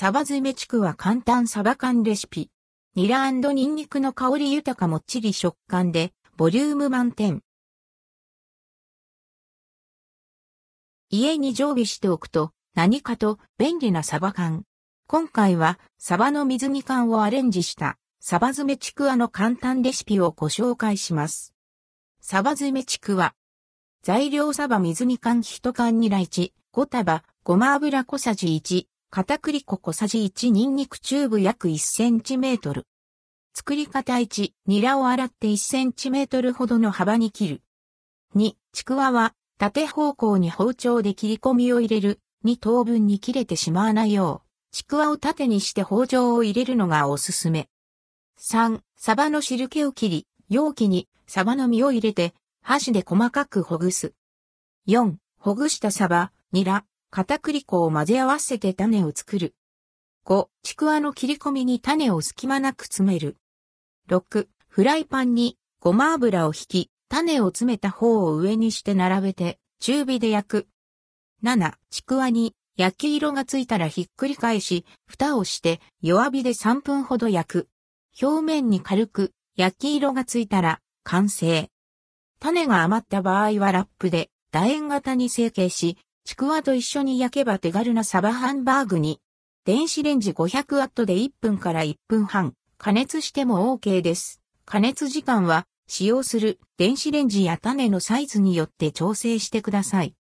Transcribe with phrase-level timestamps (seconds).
[0.00, 2.52] サバ詰めちくわ簡単サバ缶レシピ。
[2.94, 7.42] ニラニンニクの香り豊かもっちり食感で、ボリューム満点。
[11.10, 14.62] 家に常備しておくと、何かと便利なサバ缶。
[15.08, 21.54] 今回は、サバの水煮缶をアレンジした、サバ詰めちくわの簡単レシピをご紹介します。
[22.20, 23.34] サバ詰めちくわ。
[24.04, 32.86] 材料サバ水煮缶1缶ニラ1、5束、ごま油小さじ1、片栗粉小さじ1ニンニクチューブ約1センチメートル。
[33.54, 37.62] 作り方1、ニラを洗って1センチメートルほどの幅に切る。
[38.36, 42.20] 2、ちくわは縦方向に包丁で切り込みを入れる。
[42.44, 47.68] 2等分に切れてしまわないよう、ちくわを縦にして包丁を入れるのがおすすめ。
[48.38, 54.12] 3、サバの汁気を切り、容器にサバの身を入れて、箸で細かくほぐす。
[54.86, 59.54] 4、ほぐしたサバ、ニラ、片栗粉を混ぜ合わせて種を作る。
[60.26, 63.36] 5、ちくわの切り込みに種を隙間なく詰める。
[64.10, 70.68] 6、フライパンにごま油を引き、種を詰めた方を上にして並べて中火で焼く。
[71.42, 77.68] 7、ちくわに焼き色がついたらひっくり返し、蓋をして弱火で3分ほど焼く。
[78.20, 81.70] 表面に軽く焼き色がついたら完成。
[82.40, 85.98] 種が余った場合はラップで楕円型に成形し、
[86.28, 89.18] ちくわと一緒に焼けば手軽なサバハンバーグに。
[89.64, 94.42] 電子レンジ500ワットで1分から1分半、加熱しても OK です。
[94.66, 100.14] 加熱時間は使用する電子レンジや種のサイズによって調整してください。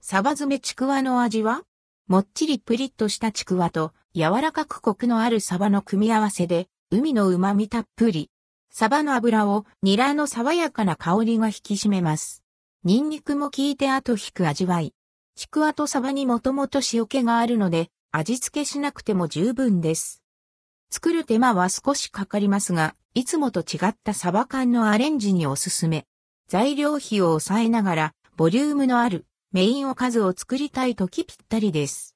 [0.00, 1.60] サバ詰めちくわの味は？
[2.08, 8.30] もっちりプリッとしたちくわと柔らかくコクのあるサバの組み合わせで海の旨味たっぷり。
[8.70, 12.42] サバの油をニラの爽やかな香りが引き締めます。
[12.82, 14.94] ニンニクも効いて後引く味わい。
[15.36, 20.22] ちくわとサバにもともと塩気があるので味付けしなくても十分です。
[20.90, 26.06] 作る手間は少しかかりますが、いつもと違ったサバ缶のアレンジにおすすめ。
[26.46, 32.12] 材料費を抑えながら、ボリュームのあるメインおかずを作りたいときぴったりです。